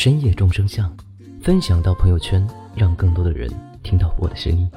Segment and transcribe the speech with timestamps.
[0.00, 0.96] 深夜众生相”，
[1.42, 3.50] 分享到朋友圈，让更多的人
[3.82, 4.70] 听到我的声音。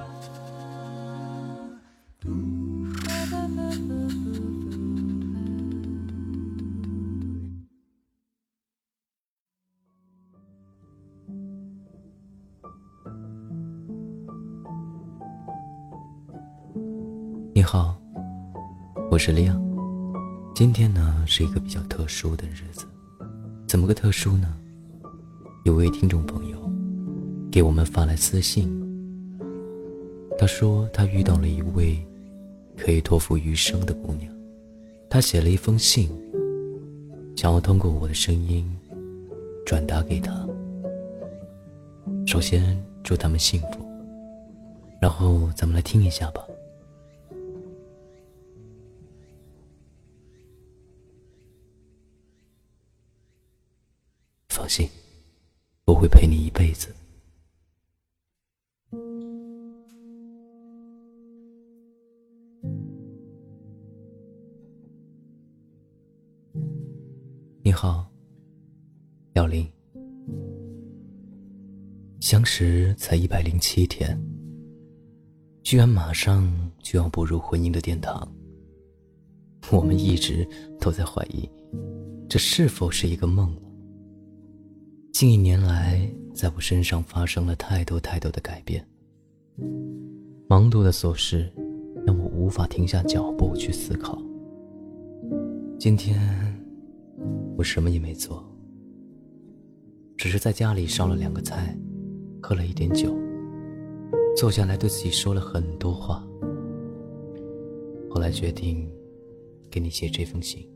[17.53, 17.95] 你好，
[19.11, 19.61] 我是利昂。
[20.55, 22.87] 今天呢是一个比较特殊的日子，
[23.67, 24.51] 怎么个特殊呢？
[25.63, 26.57] 有位听众朋友
[27.51, 28.67] 给我们发来私信，
[30.35, 32.03] 他说他遇到了一位
[32.75, 34.33] 可以托付余生的姑娘，
[35.07, 36.09] 他写了一封信，
[37.35, 38.67] 想要通过我的声音
[39.63, 40.47] 转达给她。
[42.25, 43.85] 首先祝他们幸福，
[44.99, 46.43] 然后咱们来听一下吧。
[54.49, 54.89] 放心，
[55.91, 56.87] 我会陪你一辈子。
[67.61, 68.09] 你好，
[69.33, 69.69] 幺零。
[72.21, 74.17] 相识才一百零七天，
[75.61, 76.49] 居然马上
[76.81, 78.33] 就要步入婚姻的殿堂。
[79.73, 80.47] 我们一直
[80.79, 81.49] 都在怀疑，
[82.29, 83.53] 这是否是一个梦？
[85.11, 88.83] 近一年来，在我身上发生了太多太多的改变。
[90.47, 91.51] 忙碌的琐事
[92.05, 94.19] 让我无法停下脚步去思考。
[95.77, 96.17] 今天
[97.57, 98.43] 我什么也没做，
[100.17, 101.77] 只是在家里烧了两个菜，
[102.41, 103.13] 喝了一点酒，
[104.35, 106.25] 坐下来对自己说了很多话。
[108.09, 108.89] 后来决定
[109.69, 110.67] 给你写这封信。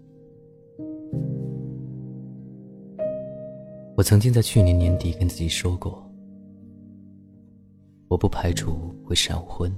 [3.97, 6.05] 我曾经在去年年底跟自己说过，
[8.09, 9.73] 我不排除会闪婚，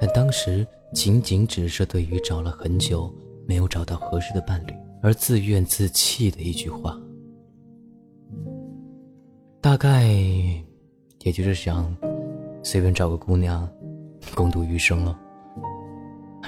[0.00, 3.12] 但当时仅仅只是对于找了很久
[3.46, 7.00] 没有找到合适的伴侣而自怨自弃的一句话，
[9.60, 10.08] 大概
[11.22, 11.96] 也就是想
[12.64, 13.68] 随便找个姑娘
[14.34, 15.16] 共度余生了，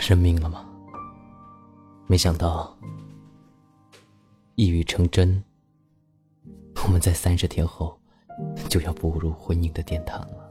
[0.09, 0.69] 认命了吗？
[2.09, 2.77] 没想到
[4.57, 5.41] 一语成真。
[6.85, 7.99] 我们在三十天后
[8.69, 10.51] 就要步入婚姻的殿堂了。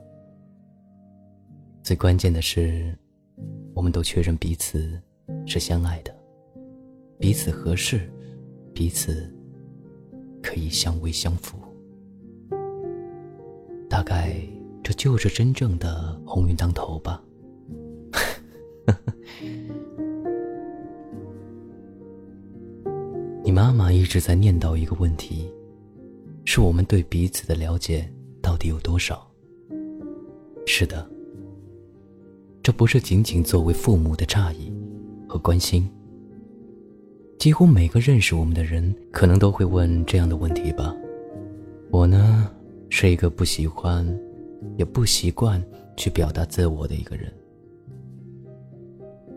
[1.81, 2.95] 最关键的是，
[3.73, 5.01] 我们都确认彼此
[5.45, 6.15] 是相爱的，
[7.17, 8.11] 彼此合适，
[8.73, 9.33] 彼此
[10.43, 11.57] 可以相偎相扶。
[13.89, 14.35] 大概
[14.83, 17.23] 这就是真正的鸿运当头吧。
[23.43, 25.51] 你妈妈一直在念叨一个问题。
[26.57, 29.29] 是我们对彼此的了解到底有多少？
[30.65, 31.07] 是的，
[32.63, 34.73] 这不是仅仅作为父母的诧异
[35.29, 35.87] 和关心。
[37.37, 40.95] 几乎每个认识我们的人，可能都会问这样的问题吧。
[41.91, 42.49] 我呢，
[42.89, 44.03] 是一个不喜欢，
[44.77, 45.63] 也不习惯
[45.95, 47.31] 去表达自我的一个人。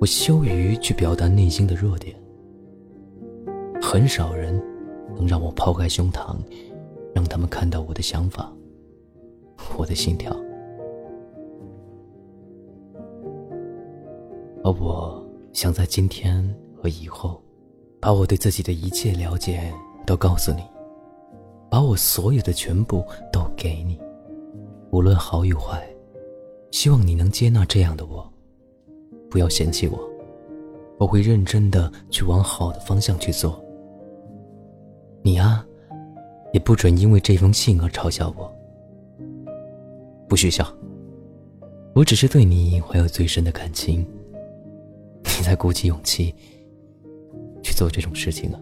[0.01, 2.17] 我羞于去表达内心的弱点。
[3.79, 4.59] 很少人
[5.15, 6.39] 能让我抛开胸膛。
[7.15, 8.53] 让他们看到我的想法，
[9.77, 10.35] 我的心跳，
[14.63, 16.43] 而我想在今天
[16.77, 17.43] 和以后，
[18.01, 19.73] 把我对自己的一切了解
[20.07, 20.63] 都告诉你，
[21.69, 23.99] 把我所有的全部都给你，
[24.93, 25.83] 无论好与坏，
[26.71, 28.27] 希望你能接纳这样的我，
[29.29, 29.99] 不要嫌弃我，
[30.99, 33.63] 我会认真的去往好的方向去做。
[35.23, 35.67] 你啊。
[36.53, 38.53] 也不准因为这封信而嘲笑我，
[40.29, 40.67] 不许笑。
[41.95, 44.07] 我只是对你怀有最深的感情，
[45.25, 46.35] 你才鼓起勇气
[47.63, 48.61] 去做这种事情啊！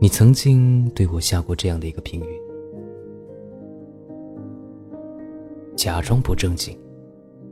[0.00, 2.40] 你曾经对我下过这样的一个评语：
[5.76, 6.76] 假装不正经。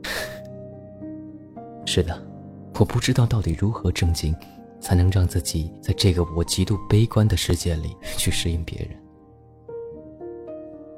[1.85, 2.21] 是的，
[2.77, 4.35] 我不知道到底如何正经，
[4.79, 8.97] 才能让自己在这个我极度悲观的世界里去适应别人，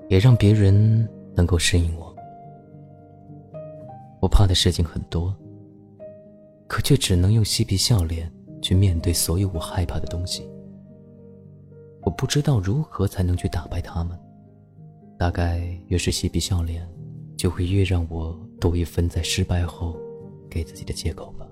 [0.10, 2.16] 也让别人能够适应我。
[4.22, 5.36] 我怕的事情很多，
[6.68, 8.32] 可却只能用嬉皮笑脸
[8.62, 10.48] 去面对所有我害怕的东西。
[12.04, 14.18] 我不知道如何才能去打败他们，
[15.18, 16.88] 大概越是嬉皮笑脸，
[17.36, 19.98] 就会越让我多一分在失败后
[20.50, 21.48] 给自己的借口吧。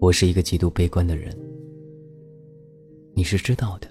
[0.00, 1.36] 我是一个极度悲观的人，
[3.14, 3.88] 你是知道的，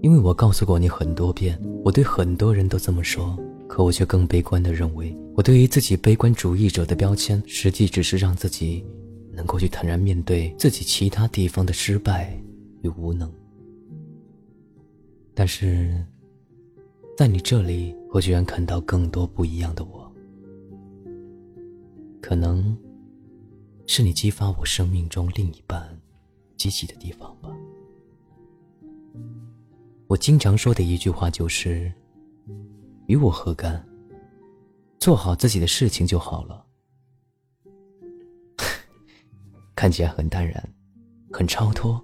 [0.00, 3.38] 因为我告诉过你很多遍，我对很多人都这么说，
[3.68, 8.84] 可我却更悲观的认为，我对于自己悲观主义者的标签，实际只是让自己
[9.32, 12.36] 能够去坦然面对自己其他地方的失败
[12.82, 13.32] 与无能。
[15.34, 16.04] 但是，
[17.16, 20.12] 在你这里，我居然看到更多不一样的我，
[22.20, 22.76] 可能。
[23.92, 26.00] 是你激发我生命中另一半
[26.56, 27.50] 积极的地方吧。
[30.06, 31.92] 我经常说的一句话就是
[33.08, 33.84] ：“与我何干？
[35.00, 36.64] 做好自己的事情就好了。
[39.74, 40.72] ”看起来很淡然，
[41.32, 42.00] 很超脱，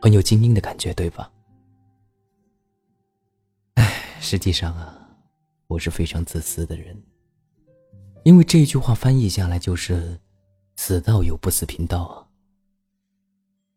[0.00, 1.32] 很有精英的感觉，对吧？
[3.74, 5.18] 哎，实际上啊，
[5.66, 7.02] 我是非常自私的人，
[8.22, 10.20] 因为这一句话翻译下来就是。
[10.76, 12.28] 死道友不死贫道啊！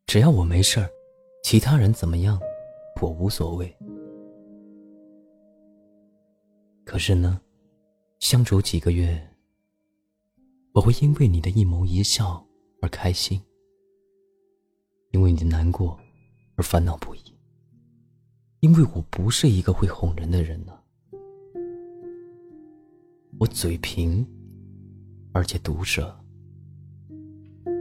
[0.05, 0.89] 只要我没事儿，
[1.43, 2.39] 其他人怎么样，
[3.01, 3.73] 我无所谓。
[6.83, 7.39] 可是呢，
[8.19, 9.29] 相处几个月，
[10.73, 12.45] 我会因为你的一眸一笑
[12.81, 13.41] 而开心，
[15.11, 15.99] 因为你的难过
[16.55, 17.19] 而烦恼不已。
[18.61, 20.77] 因为我不是一个会哄人的人呢，
[23.39, 24.25] 我嘴贫，
[25.31, 26.17] 而且毒舌。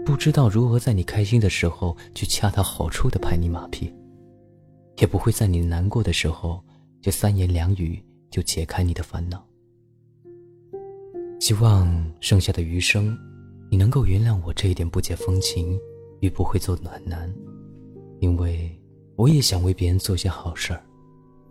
[0.06, 3.93] 不知道如何在你开心的时候去恰到好处的拍你马屁，
[4.99, 6.62] 也不会在你难过的时候
[7.03, 8.00] 就三言两语
[8.31, 9.44] 就解开你的烦恼。
[11.41, 13.19] 希望剩下的余生，
[13.69, 15.76] 你能够原谅我这一点不解风情
[16.20, 17.29] 与不会做暖男，
[18.20, 18.81] 因为
[19.17, 20.81] 我也想为别人做些好事儿，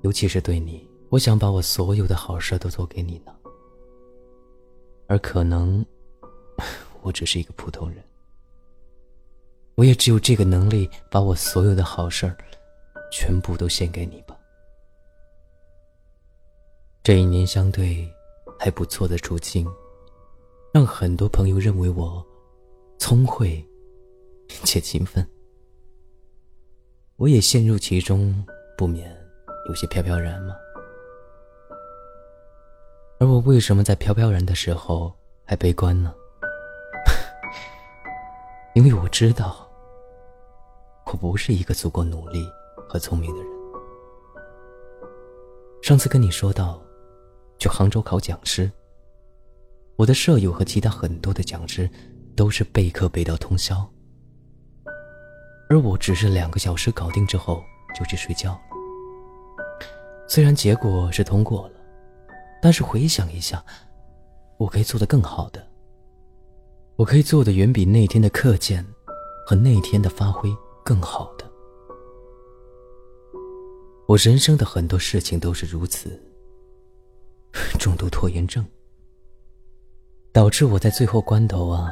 [0.01, 3.36] 尤其是对你，我想把我所有的好事都做给你呢。
[5.08, 5.86] 而可能，
[7.04, 8.01] 我只是一个普通人。
[9.75, 12.38] 我也只有这个能力，把我所有的好事儿，
[13.12, 14.33] 全部都献给你吧。
[17.04, 18.10] 这一年相对
[18.57, 19.68] 还不错的处境，
[20.74, 22.25] 让很多朋友认为我
[22.98, 23.63] 聪慧
[24.63, 25.27] 且勤奋。
[27.18, 28.45] 我也陷入其中，
[28.77, 29.13] 不免
[29.68, 30.56] 有些飘飘然嘛。
[33.19, 35.13] 而我为什么在飘飘然的时候
[35.44, 36.16] 还悲观呢？
[38.74, 39.64] 因为我知道。
[41.15, 42.45] 我不是一个足够努力
[42.89, 43.50] 和聪明的人。
[45.81, 46.81] 上次跟你说到，
[47.57, 48.69] 去杭州考讲师，
[49.95, 51.89] 我的舍友和其他很多的讲师
[52.35, 53.89] 都是备课备到通宵，
[55.69, 57.63] 而我只是两个小时搞定之后
[57.97, 58.59] 就去睡觉了。
[60.27, 61.75] 虽然结果是通过了，
[62.62, 63.63] 但是回想一下，
[64.57, 65.65] 我可以做得更好的，
[66.98, 68.86] 我可以做的远比那天的课件
[69.48, 70.53] 和那天的发挥。
[70.86, 71.51] 更好的，
[74.08, 76.22] 我人生的很多事情都是如此。
[77.80, 78.63] 重度拖延症
[80.32, 81.89] 导致我在最后关头啊，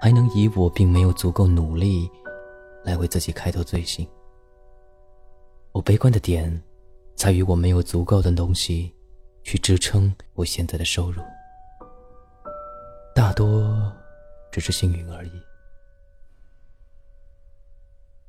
[0.00, 2.08] 还能以我并没有足够努力
[2.84, 4.06] 来为自己开脱罪行。
[5.72, 6.62] 我悲观的点
[7.16, 8.94] 在于我没有足够的东西
[9.42, 11.20] 去支撑我现在的收入，
[13.16, 13.92] 大多
[14.52, 15.32] 只是幸运而已。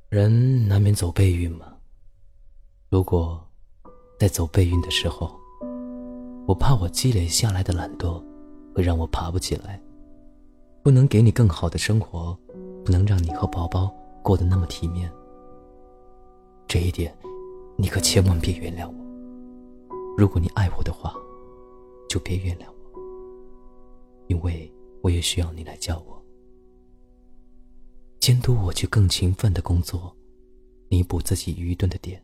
[0.10, 1.66] 人难免走背运嘛。
[2.90, 3.44] 如果
[4.20, 5.36] 在走背运的时候，
[6.48, 8.24] 我怕我积累下来的懒惰
[8.74, 9.82] 会让我爬不起来，
[10.84, 12.38] 不能给你更好的生活，
[12.86, 15.12] 不能让你和宝宝过得那么体面。
[16.68, 17.14] 这一点，
[17.76, 20.16] 你可千万别原谅我。
[20.16, 21.14] 如果你爱我的话，
[22.08, 23.00] 就别原谅我，
[24.28, 24.72] 因为
[25.02, 26.14] 我也需要你来教我。
[28.25, 30.12] 监督我去更勤奋的工作，
[30.89, 32.20] 弥补自己愚钝的点。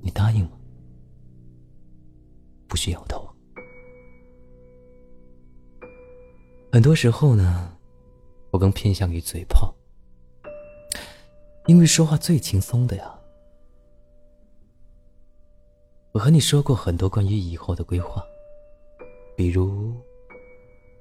[0.00, 0.52] 你答应吗？
[2.68, 3.28] 不许摇头。
[6.70, 7.76] 很多时候呢，
[8.52, 9.74] 我更偏向于嘴炮，
[11.66, 13.12] 因为说话最轻松的呀。
[16.12, 18.22] 我和你说过很多关于以后的规划，
[19.36, 19.92] 比如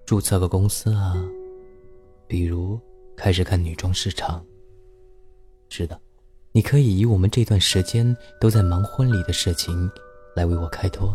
[0.03, 1.13] 注册个公司啊，
[2.27, 2.79] 比如
[3.19, 4.41] 开始看女装市场。
[5.67, 5.99] 是的，
[6.53, 9.91] 你可以以我们这段时间都在忙婚礼的事情
[10.38, 11.13] 来为我开脱。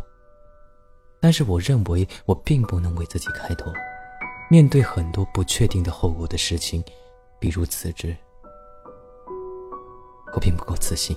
[1.18, 3.72] 但是我认为我并不能为自己开脱。
[4.50, 6.84] 面对很多不确定的后果的事情，
[7.40, 8.14] 比如辞职，
[10.34, 11.16] 我并不够自信。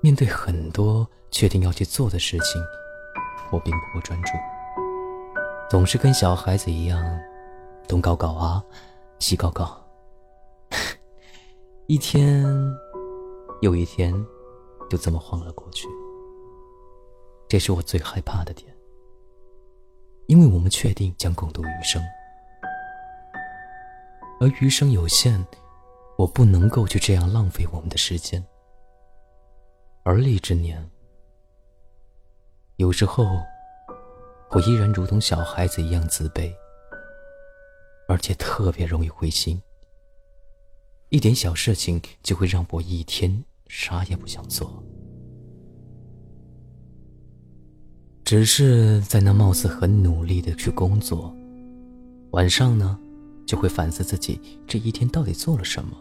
[0.00, 2.62] 面对很多确定要去做的事情，
[3.50, 4.28] 我并不够专注。
[5.68, 7.04] 总是跟小孩子一样，
[7.88, 8.62] 东搞搞啊，
[9.22, 9.80] 西高高。
[11.86, 12.44] 一天
[13.60, 14.12] 又一天，
[14.90, 15.86] 就这么晃了过去。
[17.48, 18.76] 这是我最害怕的点。
[20.26, 22.02] 因为我们确定将共度余生，
[24.40, 25.44] 而余生有限，
[26.18, 28.44] 我不能够就这样浪费我们的时间。
[30.02, 30.84] 而立之年，
[32.76, 33.24] 有时候
[34.50, 36.52] 我依然如同小孩子一样自卑，
[38.12, 39.58] 而且特别容易灰心。
[41.08, 44.84] 一点小事情就会让我一天啥也不想做。
[48.22, 51.34] 只是在那貌似很努力的去工作，
[52.32, 52.98] 晚上呢，
[53.46, 55.96] 就会反思自己这一天到底做了什么，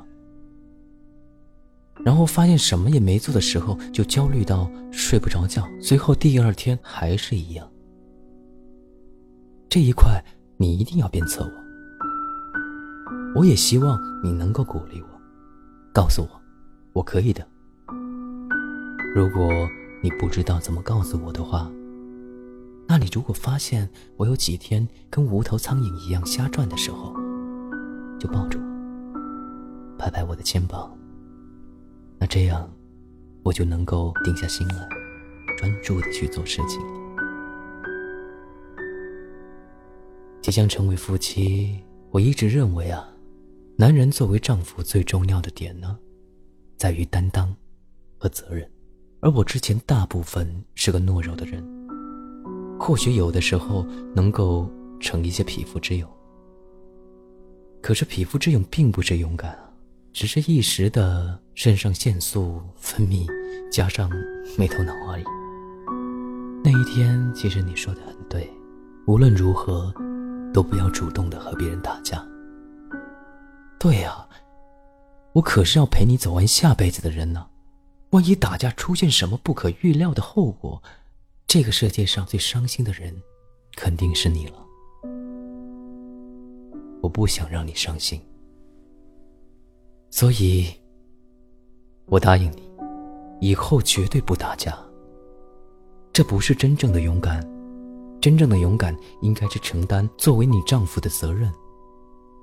[2.03, 7.69] 然后发现什么也没做的时候，就焦虑到睡不着觉，随后第二天还是一样。
[9.69, 10.21] 这一块
[10.57, 11.60] 你一定要鞭策我，
[13.33, 15.07] 我也希望你能够鼓励我，
[15.93, 16.41] 告诉我，
[16.91, 17.47] 我可以的。
[19.15, 19.49] 如果
[20.01, 21.71] 你不知道怎么告诉我的话，
[22.87, 27.13] 那你如果发现我有几天跟无头苍蝇一样瞎转的时候，
[28.19, 30.91] 就抱住我，拍拍我的肩膀。
[32.19, 32.69] 那这样，
[33.43, 34.89] 我就能够定下心来，
[35.57, 36.81] 专注的去做事情。
[40.41, 43.07] 即将成为夫妻，我一直认为啊，
[43.77, 45.97] 男人作为丈夫最重要的点呢，
[46.77, 47.55] 在于担当
[48.17, 48.69] 和责任。
[49.21, 51.63] 而我之前大部分是个懦弱的人。
[52.79, 53.85] 或许有的时候
[54.15, 54.67] 能够
[54.99, 56.09] 逞一些匹夫之勇，
[57.81, 59.71] 可是匹夫之勇并不是勇敢啊，
[60.11, 63.27] 只是一时的肾上腺素分泌
[63.71, 64.09] 加上
[64.57, 65.23] 没头脑而已。
[66.63, 68.49] 那一天，其实你说的很对，
[69.05, 69.93] 无论如何
[70.51, 72.23] 都不要主动的和别人打架。
[73.81, 74.29] 对呀，
[75.33, 77.47] 我可是要陪你走完下辈子的人呢，
[78.11, 80.79] 万一打架出现什么不可预料的后果。
[81.47, 83.11] 这个世界上最伤心的人，
[83.75, 84.63] 肯定是你了。
[87.01, 88.21] 我不想让你伤心，
[90.11, 90.67] 所以，
[92.05, 92.69] 我答应你，
[93.39, 94.77] 以后绝对不打架。
[96.13, 97.41] 这不是真正的勇敢，
[98.21, 101.51] 真正的勇敢应该是承担作为你丈夫的责任，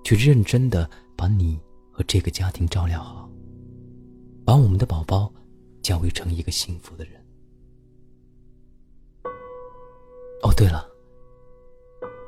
[0.02, 1.60] 去认真的把你
[1.90, 3.28] 和这个家庭照料好，
[4.46, 5.28] 把我们的宝宝
[5.82, 7.14] 教育成一个幸福的人。
[10.44, 10.88] 哦，对了，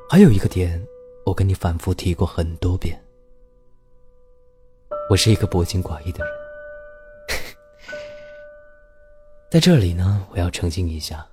[0.09, 0.85] 还有一个点，
[1.25, 3.01] 我跟你反复提过很多遍。
[5.09, 6.33] 我是一个薄情寡义的人，
[9.49, 11.25] 在这里呢，我要澄清一下，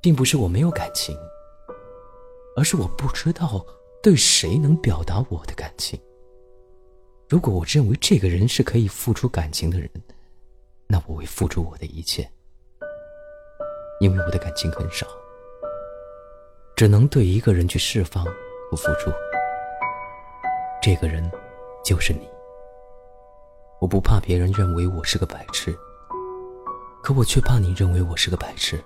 [0.00, 1.16] 并不是我没有感情，
[2.56, 3.66] 而是我不知道
[4.00, 6.00] 对谁能表达我的感情。
[7.30, 9.88] 如果我认为这个人是可以付出感情的人，
[10.88, 12.28] 那我会付出我的一切，
[14.00, 15.06] 因为我的感情很少。
[16.74, 19.12] 只能对一个人去释放和付出，
[20.82, 21.30] 这个人
[21.84, 22.28] 就是你。
[23.80, 25.72] 我不怕别人认为我是个白痴，
[27.00, 28.82] 可我却怕你认为我是个白痴。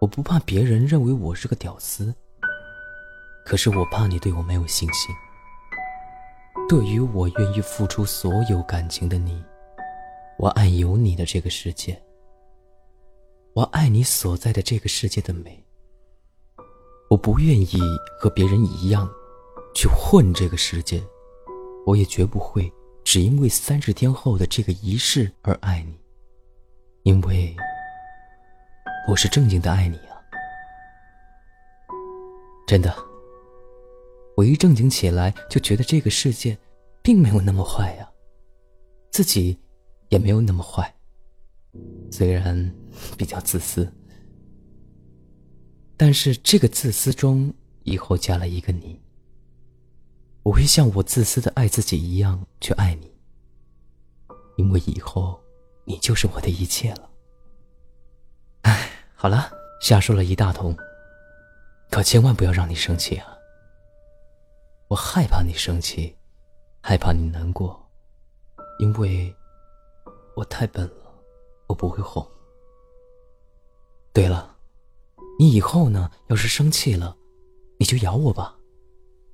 [0.00, 2.12] 我不怕别人认为我是个屌丝，
[3.46, 5.14] 可是我怕你对我没有信心。
[6.68, 9.42] 对于我愿意付出所有感情的你，
[10.38, 12.00] 我爱有你的这个世界，
[13.54, 15.62] 我爱你所在的这个世界的美。
[17.10, 17.78] 我不愿意
[18.18, 19.08] 和别人一样，
[19.74, 21.02] 去混这个世界，
[21.86, 22.72] 我也绝不会
[23.04, 25.94] 只因为三十天后的这个仪式而爱你，
[27.02, 27.54] 因为
[29.06, 30.16] 我是正经的爱你啊！
[32.66, 32.96] 真的，
[34.36, 36.58] 我一正经起来就觉得这个世界
[37.02, 38.08] 并没有那么坏呀，
[39.10, 39.58] 自己
[40.08, 40.92] 也没有那么坏，
[42.10, 42.74] 虽然
[43.16, 43.90] 比较自私。
[45.96, 49.00] 但是这个自私中，以后加了一个你。
[50.42, 53.10] 我会像我自私的爱自己一样去爱你，
[54.56, 55.40] 因为以后
[55.84, 57.08] 你就是我的一切了。
[58.62, 59.50] 哎，好了，
[59.80, 60.76] 瞎说了一大通。
[61.90, 63.33] 可千万不要让你生气啊！
[64.88, 66.14] 我害怕你生气，
[66.80, 67.84] 害怕你难过，
[68.78, 69.34] 因为
[70.36, 71.14] 我太笨了，
[71.66, 72.24] 我不会哄。
[74.12, 74.56] 对了，
[75.38, 77.16] 你以后呢，要是生气了，
[77.78, 78.54] 你就咬我吧；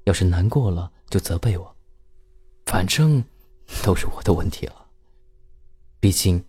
[0.04, 1.76] 要是难过了，就责备我。
[2.66, 3.23] 反正
[3.83, 4.87] 都是我的问题了。
[5.99, 6.42] 毕竟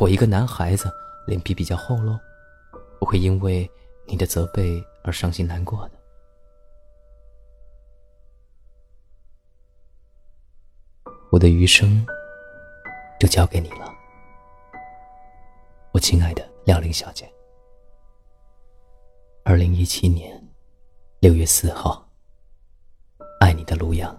[0.00, 0.90] 我一个男孩子，
[1.26, 2.18] 脸皮比较厚喽，
[2.98, 3.70] 不会因为
[4.06, 5.95] 你的责备而伤心难过的。
[11.36, 12.02] 我的余生
[13.20, 13.94] 就交给你了，
[15.92, 17.30] 我亲爱的廖玲小姐。
[19.44, 20.42] 二零一七年
[21.20, 22.08] 六月四号，
[23.38, 24.18] 爱你的卢阳。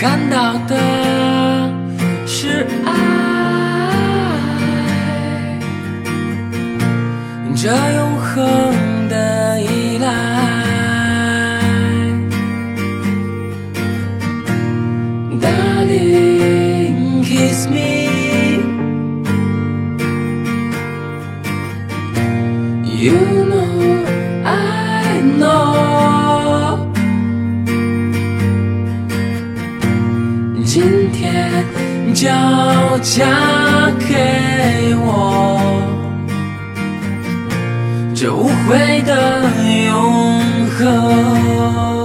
[0.00, 0.76] 看到的
[2.26, 2.90] 是爱。
[7.54, 8.72] 这永恒
[32.20, 32.28] 就
[32.98, 33.24] 嫁
[33.98, 35.58] 给我。
[38.14, 39.42] 这无悔的
[39.86, 41.99] 永恒。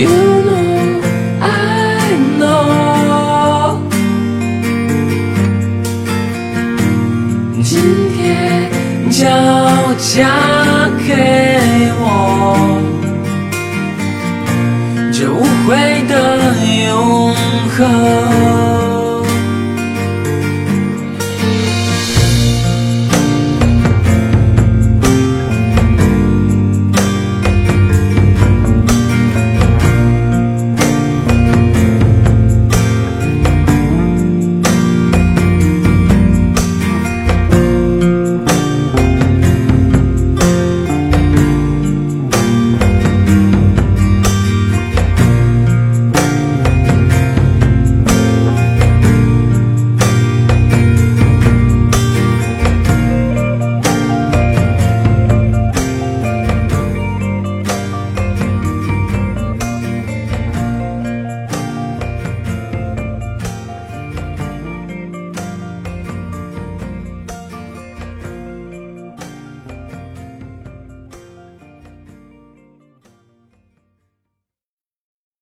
[0.00, 1.02] You know
[1.42, 3.76] I know，
[7.62, 7.70] 今
[8.16, 8.70] 天
[9.10, 9.20] 就
[9.98, 10.08] 嫁
[11.06, 12.02] 给我，
[15.12, 15.68] 这无悔
[16.08, 16.14] 的
[16.86, 16.88] 永
[17.76, 18.29] 恒。